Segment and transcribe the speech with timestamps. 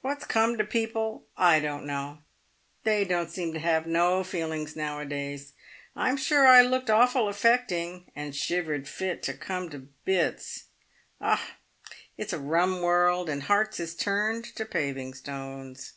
[0.00, 2.18] What's come to people I don't know.
[2.82, 5.52] They don't seem to have no feelings now a days.
[5.94, 10.64] I'm sure I looked awful affecting, and shivered fit to come to bits.
[11.20, 11.52] Ah!
[12.16, 15.92] it's a rum world, and hearts is turned to paving stones."